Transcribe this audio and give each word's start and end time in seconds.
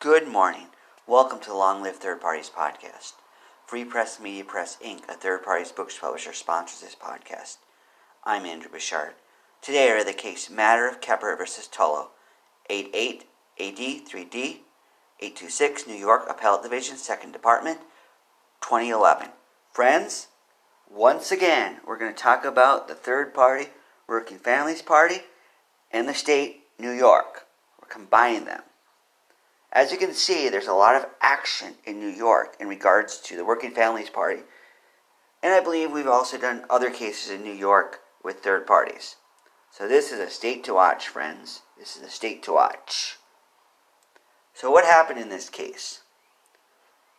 Good 0.00 0.28
morning. 0.28 0.68
Welcome 1.08 1.40
to 1.40 1.48
the 1.48 1.56
Long 1.56 1.82
Live 1.82 1.96
Third 1.96 2.20
Parties 2.20 2.48
podcast. 2.56 3.14
Free 3.66 3.84
Press 3.84 4.20
Media 4.20 4.44
Press 4.44 4.78
Inc., 4.80 5.08
a 5.08 5.14
third 5.14 5.42
parties 5.42 5.72
books 5.72 5.98
publisher, 5.98 6.32
sponsors 6.32 6.82
this 6.82 6.94
podcast. 6.94 7.56
I'm 8.22 8.46
Andrew 8.46 8.70
Bouchard. 8.70 9.14
Today 9.60 9.90
I 9.90 9.94
read 9.94 10.06
the 10.06 10.12
case 10.12 10.48
Matter 10.48 10.86
of 10.86 11.00
Kepper 11.00 11.34
versus 11.36 11.66
Tulloh, 11.66 12.10
88 12.70 13.24
AD 13.58 13.76
3D 13.76 14.58
826 15.18 15.88
New 15.88 15.94
York 15.94 16.26
Appellate 16.30 16.62
Division, 16.62 16.94
2nd 16.94 17.32
Department, 17.32 17.80
2011. 18.60 19.30
Friends, 19.72 20.28
once 20.88 21.32
again, 21.32 21.78
we're 21.84 21.98
going 21.98 22.14
to 22.14 22.22
talk 22.22 22.44
about 22.44 22.86
the 22.86 22.94
third 22.94 23.34
party, 23.34 23.70
Working 24.06 24.38
Families 24.38 24.80
Party, 24.80 25.22
and 25.90 26.08
the 26.08 26.14
state, 26.14 26.66
New 26.78 26.92
York. 26.92 27.48
We're 27.82 27.88
combining 27.88 28.44
them. 28.44 28.62
As 29.78 29.92
you 29.92 29.96
can 29.96 30.12
see, 30.12 30.48
there's 30.48 30.66
a 30.66 30.72
lot 30.72 30.96
of 30.96 31.06
action 31.22 31.74
in 31.84 32.00
New 32.00 32.08
York 32.08 32.56
in 32.58 32.66
regards 32.66 33.18
to 33.18 33.36
the 33.36 33.44
Working 33.44 33.70
Families 33.70 34.10
Party, 34.10 34.40
and 35.40 35.54
I 35.54 35.60
believe 35.60 35.92
we've 35.92 36.08
also 36.08 36.36
done 36.36 36.64
other 36.68 36.90
cases 36.90 37.30
in 37.30 37.44
New 37.44 37.52
York 37.52 38.00
with 38.24 38.40
third 38.40 38.66
parties. 38.66 39.14
So 39.70 39.86
this 39.86 40.10
is 40.10 40.18
a 40.18 40.30
state 40.30 40.64
to 40.64 40.74
watch, 40.74 41.06
friends. 41.06 41.62
This 41.78 41.96
is 41.96 42.02
a 42.02 42.10
state 42.10 42.42
to 42.42 42.54
watch. 42.54 43.18
So 44.52 44.68
what 44.68 44.84
happened 44.84 45.20
in 45.20 45.28
this 45.28 45.48
case? 45.48 46.00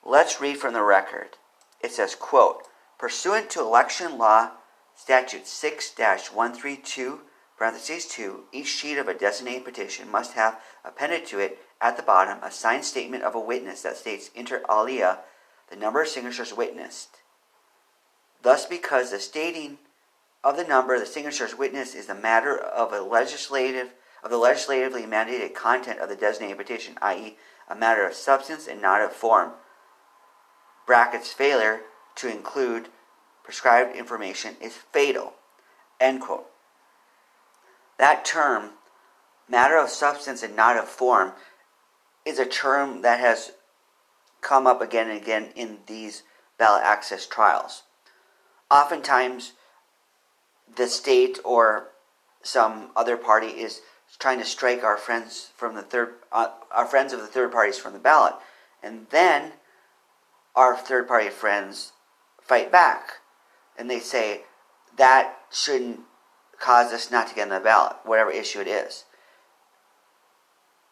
Let's 0.06 0.42
read 0.42 0.58
from 0.58 0.74
the 0.74 0.84
record. 0.84 1.38
It 1.80 1.94
says, 1.94 2.14
quote, 2.14 2.64
pursuant 2.98 3.50
to 3.52 3.62
election 3.62 4.18
law 4.18 4.52
statute 4.96 5.46
6-132 5.46 7.20
parentheses 7.58 8.06
2, 8.08 8.44
each 8.52 8.68
sheet 8.68 8.98
of 8.98 9.08
a 9.08 9.14
designated 9.14 9.64
petition 9.64 10.12
must 10.12 10.34
have 10.34 10.60
appended 10.84 11.26
to 11.28 11.40
it 11.40 11.60
at 11.82 11.98
the 11.98 12.04
bottom 12.04 12.44
a 12.44 12.52
signed 12.52 12.86
statement 12.86 13.24
of 13.24 13.36
a 13.36 13.40
witness 13.40 13.82
that 13.82 13.98
states 13.98 14.30
inter 14.36 14.64
alia 14.70 15.20
the 15.70 15.76
number 15.76 16.02
of 16.02 16.08
signatures 16.08 16.54
witnessed. 16.54 17.18
Thus, 18.42 18.66
because 18.66 19.12
the 19.12 19.20
stating 19.20 19.78
of 20.44 20.58
the 20.58 20.64
number 20.64 20.96
of 20.96 21.02
the 21.02 21.06
signatures 21.06 21.58
witnessed 21.58 21.96
is 21.96 22.10
a 22.10 22.16
matter 22.16 22.58
of 22.58 22.94
a 22.94 23.02
legislative 23.02 23.94
of 24.24 24.32
the 24.32 24.38
legislatively 24.38 25.04
mandated 25.04 25.54
content 25.54 26.00
of 26.00 26.10
the 26.10 26.16
designated 26.16 26.58
petition, 26.58 26.98
i.e., 27.02 27.38
a 27.70 27.76
matter 27.76 28.06
of 28.06 28.14
substance 28.14 28.68
and 28.68 28.82
not 28.82 29.02
of 29.02 29.12
form. 29.14 29.52
Brackets 30.86 31.32
failure 31.32 31.82
to 32.16 32.30
include 32.30 32.90
prescribed 33.44 33.96
information 33.96 34.56
is 34.62 34.74
fatal. 34.74 35.34
End 36.00 36.22
quote. 36.22 36.48
That 37.98 38.26
term, 38.26 38.72
matter 39.48 39.78
of 39.78 39.90
substance 39.90 40.42
and 40.42 40.56
not 40.56 40.78
of 40.78 40.88
form, 40.88 41.34
is 42.30 42.40
a 42.40 42.46
term 42.46 43.02
that 43.02 43.20
has 43.20 43.52
come 44.42 44.68
up 44.68 44.82
again 44.82 45.10
and 45.10 45.22
again 45.22 45.50
in 45.56 45.80
these 45.88 46.24
ballot 46.58 46.84
access 46.84 47.26
trials. 47.26 47.84
Oftentimes, 48.72 49.54
the 50.78 50.88
state 50.88 51.40
or 51.44 51.90
some 52.44 52.92
other 52.96 53.18
party 53.18 53.48
is 53.48 53.82
trying 54.20 54.38
to 54.38 54.46
strike 54.46 54.84
our 54.84 54.98
friends 54.98 55.52
from 55.56 55.76
the 55.76 55.82
third, 55.82 56.14
uh, 56.32 56.50
our 56.72 56.86
friends 56.86 57.14
of 57.14 57.20
the 57.20 57.28
third 57.28 57.52
parties 57.52 57.78
from 57.78 57.94
the 57.94 58.00
ballot, 58.00 58.36
and 58.84 59.08
then 59.10 59.54
our 60.56 60.78
third 60.78 61.08
party 61.08 61.30
friends 61.30 61.94
fight 62.42 62.72
back, 62.72 63.14
and 63.78 63.90
they 63.90 64.00
say 64.00 64.42
that 64.98 65.38
shouldn't 65.52 66.02
cause 66.60 66.94
us 66.94 67.10
not 67.10 67.28
to 67.28 67.36
get 67.36 67.44
on 67.44 67.50
the 67.50 67.60
ballot, 67.60 67.96
whatever 68.04 68.32
issue 68.32 68.60
it 68.60 68.68
is. 68.68 69.06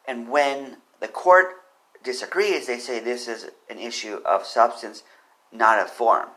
And 0.07 0.29
when 0.29 0.77
the 0.99 1.07
court 1.07 1.47
disagrees, 2.03 2.67
they 2.67 2.79
say 2.79 2.99
this 2.99 3.27
is 3.27 3.49
an 3.69 3.79
issue 3.79 4.19
of 4.25 4.45
substance, 4.45 5.03
not 5.51 5.79
of 5.79 5.89
form. 5.89 6.29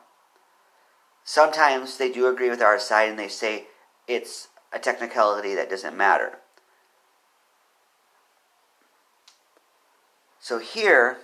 Sometimes 1.25 1.97
they 1.97 2.11
do 2.11 2.27
agree 2.27 2.51
with 2.51 2.62
our 2.62 2.79
side 2.79 3.08
and 3.08 3.18
they 3.18 3.29
say 3.29 3.67
it's 4.08 4.48
a 4.73 4.79
technicality 4.79 5.55
that 5.55 5.70
doesn't 5.70 5.96
matter. 5.96 6.39
So 10.40 10.58
here, 10.58 11.18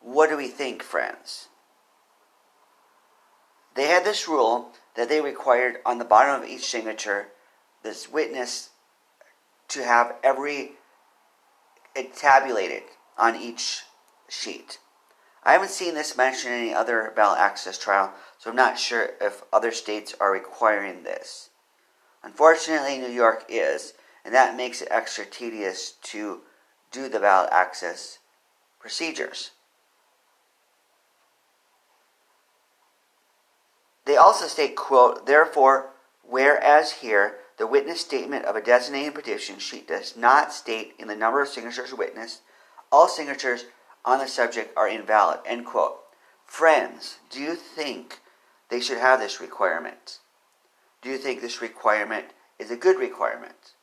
what 0.00 0.28
do 0.28 0.36
we 0.36 0.48
think, 0.48 0.82
friends? 0.82 1.48
They 3.74 3.86
had 3.86 4.04
this 4.04 4.28
rule 4.28 4.72
that 4.96 5.08
they 5.08 5.20
required 5.20 5.78
on 5.86 5.98
the 5.98 6.04
bottom 6.04 6.42
of 6.42 6.48
each 6.48 6.68
signature 6.68 7.28
this 7.82 8.10
witness 8.10 8.70
to 9.68 9.84
have 9.84 10.16
every 10.22 10.72
it 11.94 12.16
tabulated 12.16 12.82
on 13.18 13.36
each 13.36 13.82
sheet. 14.28 14.78
I 15.44 15.52
haven't 15.52 15.70
seen 15.70 15.94
this 15.94 16.16
mentioned 16.16 16.54
in 16.54 16.60
any 16.60 16.74
other 16.74 17.12
ballot 17.16 17.40
access 17.40 17.76
trial, 17.78 18.12
so 18.38 18.50
I'm 18.50 18.56
not 18.56 18.78
sure 18.78 19.10
if 19.20 19.42
other 19.52 19.72
states 19.72 20.14
are 20.20 20.30
requiring 20.30 21.02
this. 21.02 21.50
Unfortunately, 22.22 22.98
New 22.98 23.10
York 23.10 23.44
is, 23.48 23.94
and 24.24 24.32
that 24.34 24.56
makes 24.56 24.80
it 24.80 24.88
extra 24.90 25.26
tedious 25.26 25.94
to 26.02 26.40
do 26.92 27.08
the 27.08 27.18
ballot 27.18 27.50
access 27.52 28.18
procedures. 28.78 29.50
They 34.04 34.16
also 34.16 34.46
state, 34.46 34.76
quote, 34.76 35.26
therefore, 35.26 35.90
whereas 36.22 36.92
here 36.92 37.36
the 37.62 37.68
witness 37.68 38.00
statement 38.00 38.44
of 38.44 38.56
a 38.56 38.60
designated 38.60 39.14
petition 39.14 39.56
sheet 39.56 39.86
does 39.86 40.16
not 40.16 40.52
state 40.52 40.94
in 40.98 41.06
the 41.06 41.14
number 41.14 41.40
of 41.40 41.46
signatures 41.46 41.94
witnessed, 41.94 42.40
all 42.90 43.06
signatures 43.06 43.66
on 44.04 44.18
the 44.18 44.26
subject 44.26 44.76
are 44.76 44.88
invalid, 44.88 45.38
end 45.46 45.64
quote. 45.64 46.00
Friends, 46.44 47.18
do 47.30 47.40
you 47.40 47.54
think 47.54 48.18
they 48.68 48.80
should 48.80 48.98
have 48.98 49.20
this 49.20 49.40
requirement? 49.40 50.18
Do 51.02 51.08
you 51.08 51.18
think 51.18 51.40
this 51.40 51.62
requirement 51.62 52.24
is 52.58 52.72
a 52.72 52.76
good 52.76 52.98
requirement? 52.98 53.74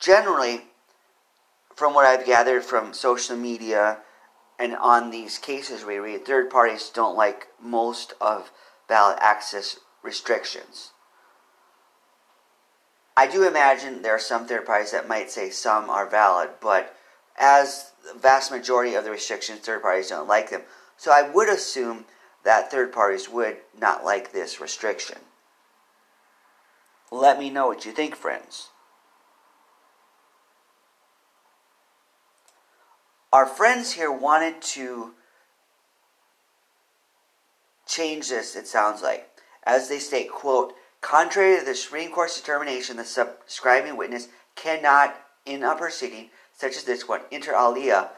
Generally, 0.00 0.62
from 1.74 1.92
what 1.92 2.06
I've 2.06 2.24
gathered 2.24 2.64
from 2.64 2.94
social 2.94 3.36
media 3.36 3.98
and 4.58 4.74
on 4.74 5.10
these 5.10 5.36
cases 5.36 5.84
we 5.84 5.98
read, 5.98 6.24
third 6.24 6.48
parties 6.48 6.88
don't 6.88 7.14
like 7.14 7.48
most 7.62 8.14
of 8.22 8.50
ballot 8.88 9.18
access 9.20 9.80
restrictions. 10.02 10.92
I 13.16 13.26
do 13.26 13.46
imagine 13.48 14.02
there 14.02 14.14
are 14.14 14.18
some 14.18 14.46
third 14.46 14.66
parties 14.66 14.90
that 14.90 15.08
might 15.08 15.30
say 15.30 15.48
some 15.48 15.88
are 15.88 16.06
valid, 16.06 16.50
but 16.60 16.94
as 17.38 17.92
the 18.06 18.18
vast 18.18 18.50
majority 18.50 18.94
of 18.94 19.04
the 19.04 19.10
restrictions, 19.10 19.60
third 19.60 19.82
parties 19.82 20.10
don't 20.10 20.28
like 20.28 20.50
them. 20.50 20.62
So 20.98 21.12
I 21.12 21.22
would 21.22 21.48
assume 21.48 22.04
that 22.44 22.70
third 22.70 22.92
parties 22.92 23.28
would 23.28 23.56
not 23.78 24.04
like 24.04 24.32
this 24.32 24.60
restriction. 24.60 25.18
Let 27.10 27.38
me 27.38 27.50
know 27.50 27.66
what 27.68 27.86
you 27.86 27.92
think, 27.92 28.14
friends. 28.16 28.68
Our 33.32 33.46
friends 33.46 33.92
here 33.92 34.12
wanted 34.12 34.60
to 34.62 35.12
change 37.86 38.28
this, 38.28 38.56
it 38.56 38.66
sounds 38.66 39.02
like. 39.02 39.28
As 39.64 39.88
they 39.88 39.98
state, 39.98 40.30
quote, 40.30 40.74
contrary 41.06 41.56
to 41.56 41.64
the 41.64 41.72
Supreme 41.72 42.10
Court's 42.10 42.38
determination, 42.38 42.96
the 42.96 43.04
subscribing 43.04 43.96
witness 43.96 44.26
cannot, 44.56 45.14
in 45.44 45.62
a 45.62 45.76
proceeding 45.76 46.30
such 46.52 46.76
as 46.76 46.82
this 46.82 47.06
one, 47.06 47.20
inter 47.30 47.54
alia, 47.54 48.10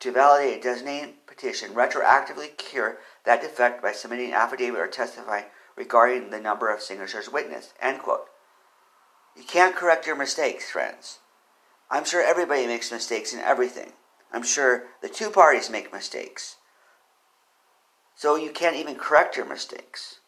to 0.00 0.10
validate 0.10 0.58
a 0.58 0.62
designated 0.62 1.14
petition, 1.28 1.70
retroactively 1.74 2.56
cure 2.56 2.98
that 3.24 3.40
defect 3.40 3.80
by 3.82 3.92
submitting 3.92 4.30
an 4.30 4.34
affidavit 4.34 4.80
or 4.80 4.88
testifying 4.88 5.44
regarding 5.76 6.30
the 6.30 6.40
number 6.40 6.74
of 6.74 6.82
signatures 6.82 7.30
witnessed. 7.30 7.72
End 7.80 8.00
quote. 8.00 8.26
You 9.36 9.44
can't 9.44 9.76
correct 9.76 10.08
your 10.08 10.16
mistakes, 10.16 10.68
friends. 10.68 11.20
I'm 11.88 12.04
sure 12.04 12.20
everybody 12.20 12.66
makes 12.66 12.90
mistakes 12.90 13.32
in 13.32 13.38
everything. 13.38 13.92
I'm 14.32 14.42
sure 14.42 14.86
the 15.02 15.08
two 15.08 15.30
parties 15.30 15.70
make 15.70 15.92
mistakes. 15.92 16.56
So 18.16 18.34
you 18.34 18.50
can't 18.50 18.74
even 18.74 18.96
correct 18.96 19.36
your 19.36 19.46
mistakes. 19.46 20.18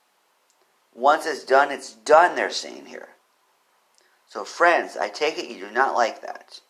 Once 0.94 1.26
it's 1.26 1.44
done, 1.44 1.70
it's 1.70 1.93
done, 1.93 2.35
they're 2.35 2.50
saying 2.50 2.87
here. 2.87 3.08
So, 4.29 4.44
friends, 4.44 4.96
I 4.96 5.08
take 5.08 5.38
it 5.38 5.50
you 5.50 5.67
do 5.67 5.73
not 5.73 5.94
like 5.94 6.20
that. 6.23 6.61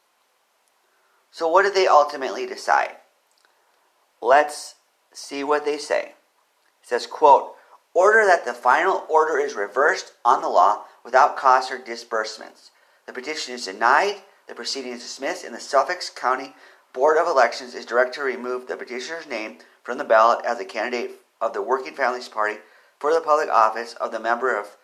So, 1.31 1.49
what 1.49 1.63
did 1.63 1.75
they 1.75 1.87
ultimately 1.87 2.47
decide? 2.47 2.97
Let's 4.21 4.77
see 5.13 5.45
what 5.45 5.65
they 5.65 5.79
say. 5.79 6.15
It 6.83 6.89
says, 6.89 7.07
quote, 7.07 7.55
order 7.95 8.25
that 8.27 8.45
the 8.45 8.55
final 8.55 9.05
order 9.09 9.39
is 9.39 9.55
reversed 9.55 10.13
on 10.25 10.43
the 10.43 10.49
law 10.49 10.85
without 11.05 11.37
costs 11.37 11.73
or 11.73 11.79
disbursements. 11.79 12.71
The 13.07 13.13
petition 13.13 13.55
is 13.55 13.65
denied, 13.65 14.17
the 14.47 14.55
proceeding 14.55 14.93
is 14.93 15.03
dismissed, 15.03 15.45
and 15.45 15.55
the 15.55 15.61
Suffolk 15.61 16.03
County 16.15 16.55
Board 16.93 17.19
of 17.19 17.27
Elections 17.27 17.75
is 17.75 17.87
directed 17.87 18.15
to 18.15 18.23
remove 18.23 18.67
the 18.67 18.77
petitioner's 18.77 19.27
name 19.27 19.59
from 19.83 19.99
the 19.99 20.05
ballot 20.05 20.45
as 20.45 20.61
a 20.61 20.65
candidate 20.65 21.13
of 21.41 21.53
the 21.53 21.63
Working 21.63 21.95
Families 21.95 22.29
Party 22.29 22.59
for 22.99 23.13
the 23.13 23.21
public 23.21 23.49
office 23.49 23.95
of 23.95 24.13
the 24.13 24.21
member 24.21 24.59
of 24.59 24.77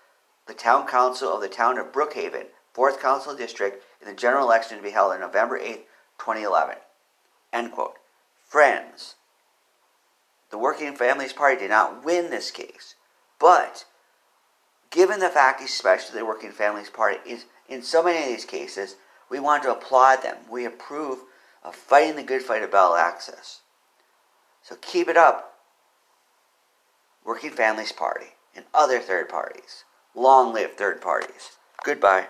the 0.46 0.54
Town 0.54 0.86
Council 0.86 1.34
of 1.34 1.40
the 1.40 1.48
Town 1.48 1.78
of 1.78 1.92
Brookhaven, 1.92 2.46
4th 2.74 3.00
Council 3.00 3.34
District, 3.34 3.82
in 4.00 4.08
the 4.08 4.14
general 4.14 4.44
election 4.44 4.76
to 4.76 4.82
be 4.82 4.90
held 4.90 5.12
on 5.12 5.20
November 5.20 5.56
8, 5.56 5.86
2011. 6.18 6.76
End 7.52 7.72
quote. 7.72 7.94
Friends, 8.44 9.14
the 10.50 10.58
Working 10.58 10.94
Families 10.94 11.32
Party 11.32 11.58
did 11.58 11.70
not 11.70 12.04
win 12.04 12.30
this 12.30 12.50
case, 12.50 12.94
but 13.40 13.84
given 14.90 15.20
the 15.20 15.28
fact, 15.28 15.62
especially 15.62 16.18
the 16.18 16.26
Working 16.26 16.52
Families 16.52 16.90
Party 16.90 17.18
is 17.28 17.46
in 17.68 17.82
so 17.82 18.02
many 18.02 18.18
of 18.18 18.28
these 18.28 18.44
cases, 18.44 18.96
we 19.30 19.40
want 19.40 19.62
to 19.62 19.72
applaud 19.72 20.22
them. 20.22 20.36
We 20.50 20.64
approve 20.64 21.20
of 21.62 21.74
fighting 21.74 22.16
the 22.16 22.22
good 22.22 22.42
fight 22.42 22.62
of 22.62 22.70
ballot 22.70 23.00
access. 23.00 23.60
So 24.62 24.76
keep 24.80 25.08
it 25.08 25.16
up, 25.16 25.53
Working 27.24 27.50
Families 27.50 27.92
Party 27.92 28.26
and 28.54 28.66
other 28.74 29.00
third 29.00 29.30
parties. 29.30 29.84
Long 30.14 30.52
live 30.52 30.74
third 30.74 31.00
parties. 31.00 31.56
Goodbye. 31.82 32.26